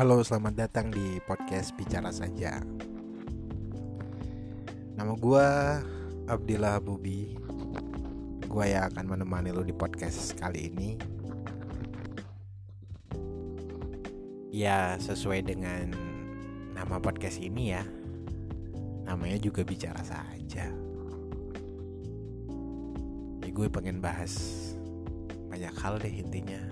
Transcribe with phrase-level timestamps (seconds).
[0.00, 2.56] Halo, selamat datang di podcast Bicara Saja.
[4.96, 5.48] Nama gue
[6.24, 7.36] Abdillah Bubi.
[8.48, 10.96] Gue yang akan menemani lo di podcast kali ini.
[14.48, 15.92] Ya, sesuai dengan
[16.72, 17.84] nama podcast ini ya.
[19.04, 20.64] Namanya juga Bicara Saja.
[23.44, 24.32] Ya, gue pengen bahas
[25.52, 26.69] banyak hal deh intinya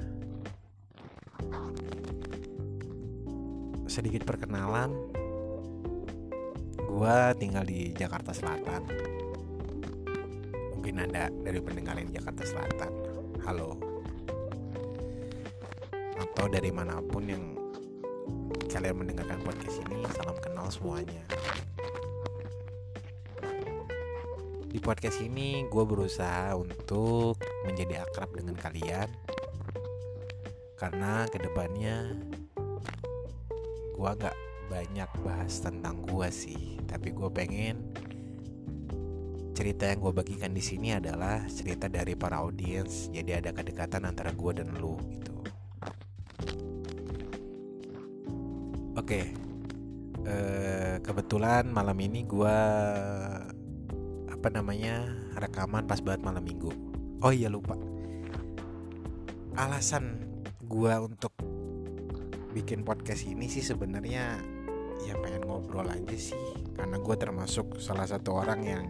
[3.88, 4.92] sedikit perkenalan.
[6.76, 8.84] Gue tinggal di Jakarta Selatan.
[10.76, 12.92] Mungkin ada dari pendengar yang Jakarta Selatan.
[13.48, 13.80] Halo.
[16.20, 17.56] Atau dari mana pun yang
[18.68, 21.24] kalian mendengarkan podcast ini salam kenal semuanya.
[24.68, 29.08] Di podcast ini gue berusaha untuk menjadi akrab dengan kalian.
[30.78, 32.14] Karena ke depannya
[33.98, 34.38] gue gak
[34.70, 36.78] banyak bahas tentang gue sih.
[36.86, 37.90] Tapi gue pengen
[39.58, 43.10] cerita yang gue bagikan di sini adalah cerita dari para audiens.
[43.10, 45.34] Jadi ada kedekatan antara gue dan lu gitu.
[48.94, 49.34] Oke.
[50.28, 52.56] Uh, kebetulan malam ini gue
[54.28, 56.70] apa namanya rekaman pas banget malam minggu.
[57.18, 57.74] Oh iya lupa.
[59.58, 60.22] Alasan
[60.62, 60.92] gue
[62.58, 64.34] bikin podcast ini sih sebenarnya
[65.06, 66.34] ya pengen ngobrol aja sih.
[66.74, 68.84] Karena gue termasuk salah satu orang yang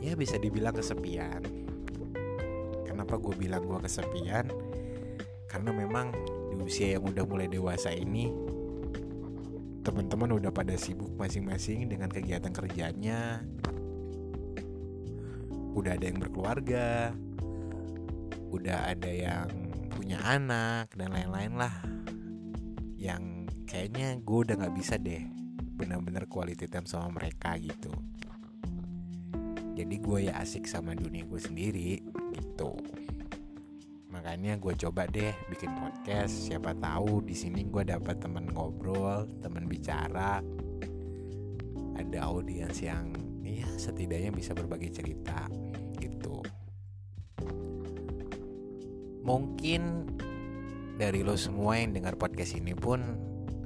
[0.00, 1.44] ya bisa dibilang kesepian.
[2.88, 4.48] Kenapa gue bilang gue kesepian?
[5.44, 6.16] Karena memang
[6.48, 8.32] di usia yang udah mulai dewasa ini
[9.84, 13.44] teman-teman udah pada sibuk masing-masing dengan kegiatan kerjanya.
[15.76, 17.12] Udah ada yang berkeluarga
[18.52, 19.48] udah ada yang
[19.96, 21.72] punya anak dan lain-lain lah
[23.02, 25.26] yang kayaknya gue udah nggak bisa deh
[25.74, 27.90] bener-bener quality time sama mereka gitu.
[29.74, 31.98] Jadi gue ya asik sama dunia gue sendiri
[32.38, 32.78] gitu.
[34.14, 39.66] Makanya gue coba deh bikin podcast siapa tahu di sini gue dapat temen ngobrol temen
[39.66, 40.38] bicara.
[41.98, 43.10] Ada audiens yang
[43.42, 45.50] ya setidaknya bisa berbagi cerita
[45.98, 46.38] gitu.
[49.26, 50.06] Mungkin
[51.02, 53.02] dari lo semua yang dengar podcast ini pun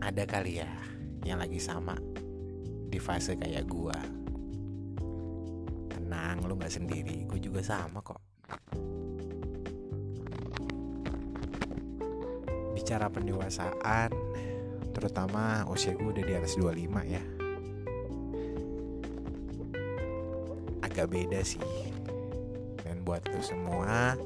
[0.00, 0.72] ada kali ya
[1.20, 1.92] yang lagi sama
[2.88, 3.92] di fase kayak gua.
[5.92, 8.24] Tenang, lo nggak sendiri, gue juga sama kok.
[12.72, 14.16] Bicara pendewasaan,
[14.96, 17.20] terutama usia gue udah di atas 25 ya.
[20.80, 21.60] Agak beda sih.
[22.80, 24.16] Dan buat lo semua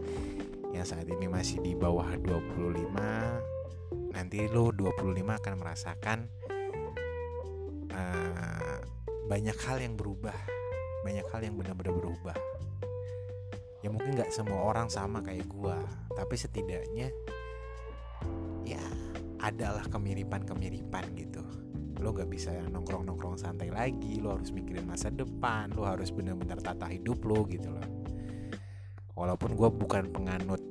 [0.70, 6.18] yang saat ini masih di bawah 25 nanti lo 25 akan merasakan
[7.94, 8.78] uh,
[9.26, 10.60] banyak hal yang berubah
[11.00, 12.36] banyak hal yang benar-benar berubah.
[13.80, 15.80] Ya mungkin nggak semua orang sama kayak gua
[16.12, 17.08] tapi setidaknya
[18.68, 18.82] ya
[19.40, 21.40] adalah kemiripan-kemiripan gitu.
[22.00, 26.88] Lo gak bisa nongkrong-nongkrong santai lagi lo harus mikirin masa depan lo harus benar-benar tata
[26.88, 27.99] hidup lo gitu loh
[29.20, 30.64] walaupun gue bukan penganut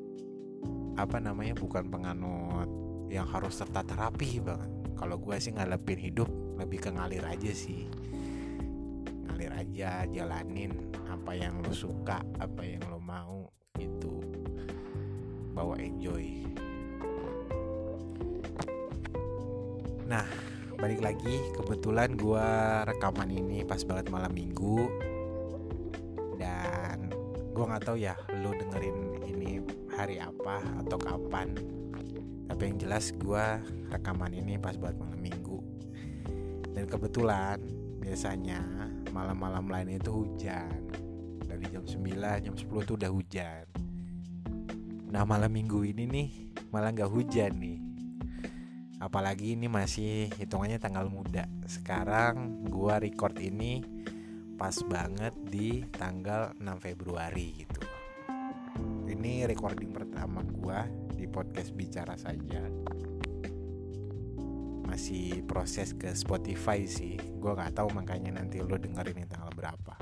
[0.97, 2.65] apa namanya bukan penganut
[3.13, 4.73] yang harus tertata rapi banget.
[4.97, 6.27] Kalau gue sih ngalepin hidup
[6.57, 7.85] lebih ke ngalir aja sih.
[9.29, 14.17] Ngalir aja jalanin apa yang lo suka apa yang lo mau itu
[15.53, 16.41] bawa enjoy.
[20.09, 20.25] Nah
[20.73, 21.37] balik lagi.
[21.53, 22.47] Kebetulan gue
[22.89, 24.89] rekaman ini pas banget malam minggu
[27.59, 29.59] gue nggak tahu ya lo dengerin ini
[29.91, 31.51] hari apa atau kapan.
[32.47, 33.45] Tapi yang jelas gue
[33.91, 35.59] rekaman ini pas buat malam minggu.
[36.71, 37.59] Dan kebetulan
[37.99, 38.63] biasanya
[39.11, 40.87] malam-malam lain itu hujan.
[41.43, 43.67] Dari jam 9 jam 10 tuh udah hujan.
[45.11, 46.27] Nah malam minggu ini nih
[46.71, 47.79] malah nggak hujan nih.
[49.03, 51.43] Apalagi ini masih hitungannya tanggal muda.
[51.67, 53.98] Sekarang gue record ini
[54.59, 57.79] pas banget di tanggal 6 Februari gitu.
[59.07, 60.83] Ini recording pertama gua
[61.15, 62.67] di podcast bicara saja.
[64.83, 67.15] Masih proses ke Spotify sih.
[67.39, 69.95] Gue nggak tahu makanya nanti lo dengerin tanggal berapa.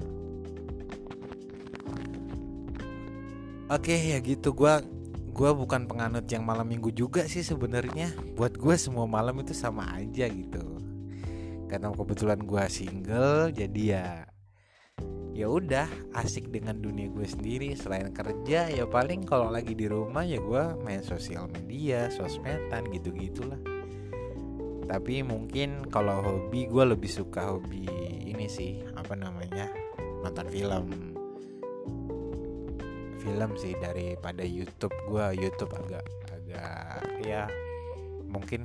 [3.69, 4.57] Oke ya gitu.
[4.57, 4.73] Gue
[5.37, 8.09] gue bukan penganut yang malam minggu juga sih sebenarnya.
[8.33, 10.65] Buat gue semua malam itu sama aja gitu.
[11.69, 14.26] Karena kebetulan gue single jadi ya
[15.37, 15.85] ya udah
[16.17, 17.77] asik dengan dunia gue sendiri.
[17.77, 23.13] Selain kerja ya paling kalau lagi di rumah ya gue main sosial media sosmedan gitu
[23.13, 23.61] gitulah
[24.87, 27.83] tapi mungkin kalau hobi gue lebih suka hobi
[28.23, 29.67] ini sih apa namanya
[30.23, 30.85] nonton film.
[33.19, 34.95] Film sih daripada YouTube.
[35.11, 37.51] Gue YouTube agak agak ya
[38.31, 38.63] mungkin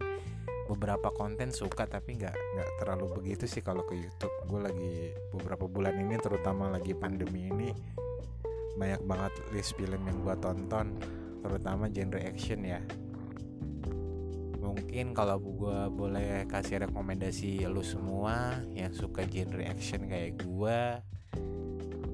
[0.72, 4.32] beberapa konten suka tapi nggak nggak terlalu begitu sih kalau ke YouTube.
[4.48, 7.70] Gue lagi beberapa bulan ini terutama lagi pandemi ini
[8.80, 10.96] banyak banget list film yang gue tonton
[11.44, 12.80] terutama genre action ya.
[14.64, 20.80] Mungkin kalau gue boleh kasih rekomendasi lu semua yang suka genre action kayak gue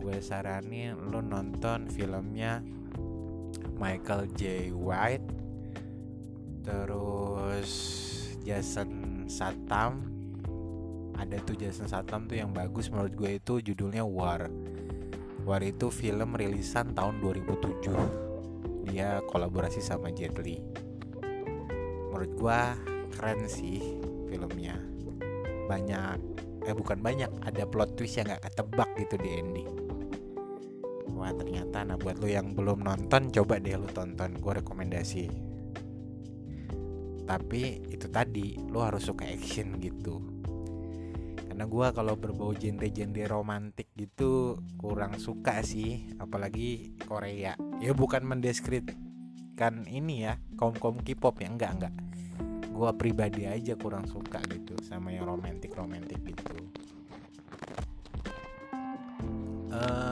[0.02, 2.58] gue saranin lu nonton filmnya
[3.78, 4.74] Michael J.
[4.74, 5.28] White.
[6.66, 7.70] Terus
[8.42, 10.18] Jason Satam
[11.18, 14.46] ada tuh Jason Satam tuh yang bagus menurut gue itu judulnya War.
[15.42, 18.28] War itu film rilisan tahun 2007
[18.86, 20.62] dia kolaborasi sama Jet Li.
[22.08, 22.60] Menurut gue
[23.18, 23.98] keren sih
[24.30, 24.78] filmnya.
[25.66, 26.16] Banyak
[26.64, 29.70] eh bukan banyak ada plot twist yang gak ketebak gitu di ending.
[31.18, 34.38] Wah ternyata nah buat lo yang belum nonton coba deh lo tonton.
[34.38, 35.47] Gue rekomendasi
[37.28, 40.16] tapi itu tadi lo harus suka action gitu.
[41.44, 46.08] Karena gue kalau berbau genre-genre romantik gitu kurang suka sih.
[46.16, 47.52] Apalagi Korea.
[47.84, 51.52] Ya bukan mendeskripsikan ini ya kaum kaum K-pop ya.
[51.52, 51.94] Enggak enggak.
[52.72, 56.56] Gue pribadi aja kurang suka gitu sama yang romantik romantik gitu.
[59.68, 60.07] Uh,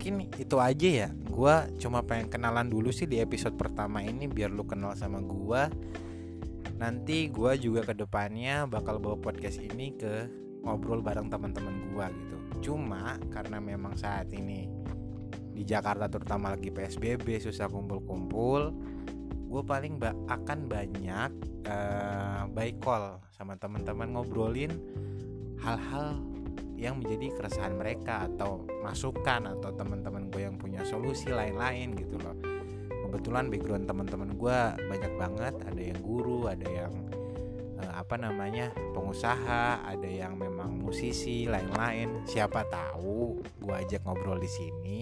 [0.00, 1.08] mungkin itu aja ya.
[1.12, 5.68] Gue cuma pengen kenalan dulu sih di episode pertama ini biar lu kenal sama gue
[6.80, 10.24] nanti gue juga ke depannya bakal bawa podcast ini ke
[10.64, 12.36] ngobrol bareng teman-teman gue gitu.
[12.72, 14.72] Cuma karena memang saat ini
[15.52, 18.72] di Jakarta terutama lagi PSBB susah kumpul-kumpul
[19.52, 21.30] gue paling ba akan banyak
[21.68, 24.72] uh, by call sama teman-teman ngobrolin
[25.60, 26.16] hal-hal
[26.80, 32.32] yang menjadi keresahan mereka atau masukan atau teman-teman gue yang punya solusi lain-lain gitu loh.
[32.88, 35.54] Kebetulan background teman-teman gue banyak banget.
[35.68, 36.92] Ada yang guru ada yang
[37.84, 42.24] eh, apa namanya pengusaha ada yang memang musisi lain-lain.
[42.24, 45.00] Siapa tahu gue ajak ngobrol di sini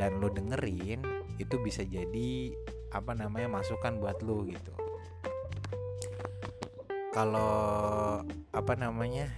[0.00, 1.04] dan lo dengerin
[1.36, 2.56] itu bisa jadi
[2.96, 4.72] apa namanya masukan buat lo gitu.
[7.12, 8.22] Kalau
[8.54, 9.28] apa namanya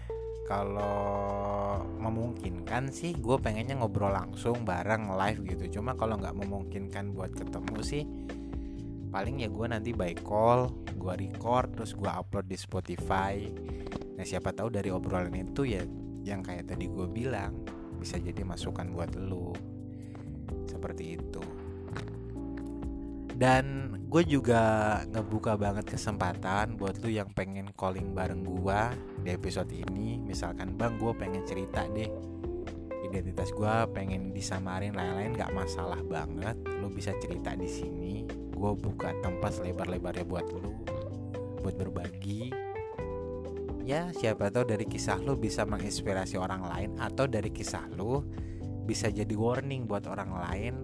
[0.52, 5.81] kalau memungkinkan sih gue pengennya ngobrol langsung bareng live gitu.
[5.81, 8.04] Cuma kalau nggak memungkinkan buat ketemu sih
[9.12, 13.49] paling ya gue nanti by call gue record terus gue upload di Spotify.
[14.20, 15.81] Nah siapa tahu dari obrolan itu ya
[16.20, 17.64] yang kayak tadi gue bilang
[17.96, 19.56] bisa jadi masukan buat lo
[20.69, 21.43] seperti itu
[23.42, 24.62] dan gue juga
[25.10, 28.80] ngebuka banget kesempatan buat lu yang pengen calling bareng gue
[29.26, 30.22] di episode ini.
[30.22, 32.06] Misalkan bang gue pengen cerita deh.
[33.02, 36.54] Identitas gue pengen disamarin lain-lain gak masalah banget.
[36.78, 38.22] Lu bisa cerita di sini.
[38.54, 40.78] Gue buka tempat lebar-lebarnya buat lu
[41.66, 42.55] buat berbagi.
[43.82, 48.22] Ya siapa tahu dari kisah lu bisa menginspirasi orang lain atau dari kisah lu
[48.86, 50.74] bisa jadi warning buat orang lain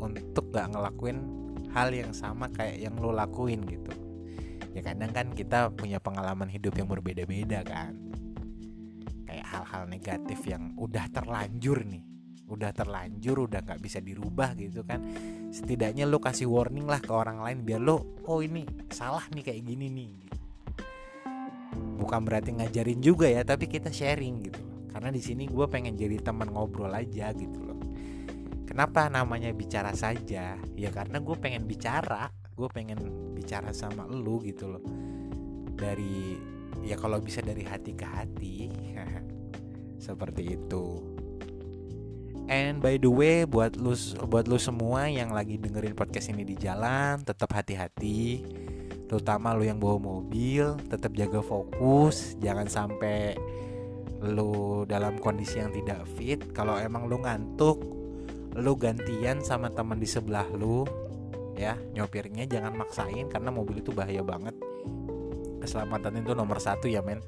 [0.00, 1.44] untuk gak ngelakuin
[1.76, 3.92] hal yang sama kayak yang lo lakuin gitu.
[4.72, 7.92] Ya kadang kan kita punya pengalaman hidup yang berbeda-beda kan.
[9.28, 12.16] Kayak hal-hal negatif yang udah terlanjur nih
[12.46, 15.02] udah terlanjur udah nggak bisa dirubah gitu kan.
[15.50, 18.62] Setidaknya lo kasih warning lah ke orang lain biar lo oh ini
[18.94, 20.12] salah nih kayak gini nih.
[21.98, 24.62] Bukan berarti ngajarin juga ya tapi kita sharing gitu.
[24.94, 27.76] Karena di sini gue pengen jadi teman ngobrol aja gitu loh
[28.66, 30.58] Kenapa namanya bicara saja?
[30.74, 32.98] Ya karena gue pengen bicara, gue pengen
[33.32, 34.82] bicara sama lu gitu loh.
[35.78, 36.34] Dari
[36.82, 38.56] ya kalau bisa dari hati ke hati,
[40.06, 41.16] seperti itu.
[42.46, 43.94] And by the way, buat lu
[44.30, 48.46] buat lu semua yang lagi dengerin podcast ini di jalan, tetap hati-hati.
[49.06, 53.34] Terutama lu yang bawa mobil, tetap jaga fokus, jangan sampai
[54.22, 56.38] lu dalam kondisi yang tidak fit.
[56.54, 57.95] Kalau emang lu ngantuk,
[58.56, 60.88] lu gantian sama teman di sebelah lu
[61.56, 61.76] ya.
[61.92, 64.56] Nyopirnya jangan maksain karena mobil itu bahaya banget.
[65.60, 67.20] Keselamatan itu nomor satu ya men.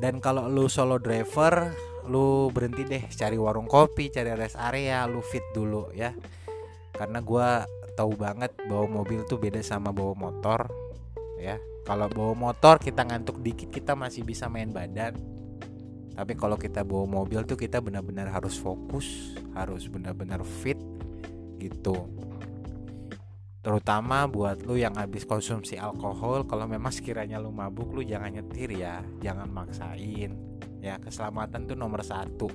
[0.00, 1.72] Dan kalau lu solo driver
[2.04, 6.12] lu berhenti deh cari warung kopi cari rest area lu fit dulu ya.
[6.92, 7.48] Karena gue
[7.96, 10.68] tahu banget bawa mobil tuh beda sama bawa motor
[11.40, 11.56] ya.
[11.84, 15.33] Kalau bawa motor kita ngantuk dikit kita masih bisa main badan
[16.14, 20.78] tapi kalau kita bawa mobil tuh kita benar-benar harus fokus harus benar-benar fit
[21.58, 22.06] gitu.
[23.64, 28.76] Terutama buat lu yang habis konsumsi alkohol kalau memang sekiranya lu mabuk lu jangan nyetir
[28.76, 29.00] ya.
[29.24, 30.30] Jangan maksain
[30.84, 31.00] ya.
[31.00, 32.46] Keselamatan tuh nomor satu.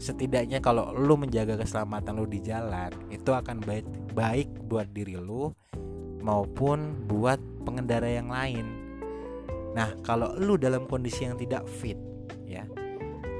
[0.00, 3.86] Setidaknya kalau lu menjaga keselamatan lu di jalan itu akan baik
[4.16, 5.52] baik buat diri lu
[6.24, 8.66] maupun buat pengendara yang lain.
[9.76, 12.11] Nah kalau lu dalam kondisi yang tidak fit
[12.52, 12.64] ya.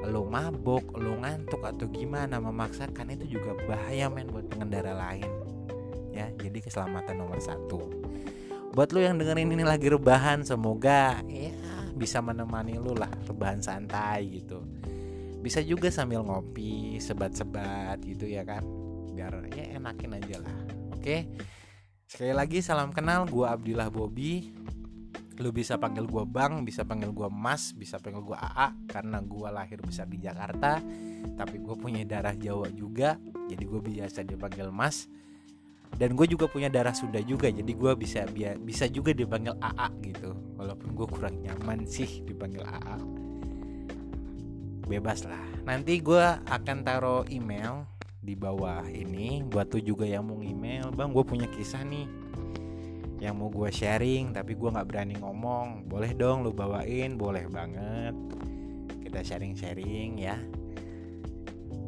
[0.08, 5.28] Lu mabuk, lu ngantuk atau gimana memaksakan itu juga bahaya men buat pengendara lain.
[6.12, 7.80] Ya jadi keselamatan nomor satu.
[8.72, 11.52] Buat lu yang dengerin ini lagi rebahan semoga ya
[11.92, 14.64] bisa menemani lu lah rebahan santai gitu.
[15.44, 18.64] Bisa juga sambil ngopi sebat-sebat gitu ya kan.
[19.12, 20.56] Biar ya enakin aja lah
[20.96, 21.16] oke?
[22.08, 24.52] Sekali lagi salam kenal gua Abdillah Bobby
[25.42, 29.50] lu bisa panggil gua Bang bisa panggil gua Mas bisa panggil gua AA karena gua
[29.50, 30.78] lahir besar di Jakarta
[31.34, 33.16] tapi gue punya darah Jawa juga
[33.48, 35.08] jadi gue biasa dipanggil Mas.
[35.92, 38.24] Dan gue juga punya darah Sunda juga jadi gue bisa
[38.64, 40.32] bisa juga dipanggil AA gitu.
[40.56, 42.96] Walaupun gue kurang nyaman sih dipanggil AA
[44.88, 45.46] bebas lah.
[45.68, 47.84] Nanti gue akan taruh email
[48.24, 49.44] di bawah ini.
[49.44, 52.08] Buat tuh juga yang mau email bang gue punya kisah nih
[53.22, 58.18] yang mau gue sharing tapi gue nggak berani ngomong boleh dong lu bawain boleh banget.
[58.98, 60.34] Kita sharing-sharing ya.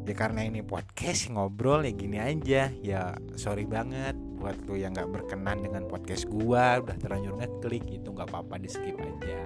[0.05, 2.71] Ya karena ini podcast ngobrol ya gini aja.
[2.79, 6.79] Ya sorry banget buat lu yang nggak berkenan dengan podcast gua.
[6.79, 9.43] Udah terlanjur ngeklik itu nggak apa-apa di skip aja.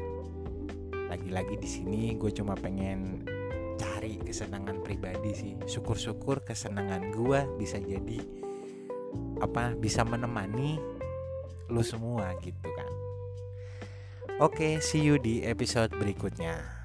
[1.10, 3.26] Lagi-lagi di sini gue cuma pengen
[3.82, 5.54] cari kesenangan pribadi sih.
[5.66, 8.22] Syukur-syukur kesenangan gua bisa jadi
[9.42, 10.99] apa bisa menemani
[11.70, 12.92] lu semua gitu kan.
[14.40, 16.79] Oke see you di episode berikutnya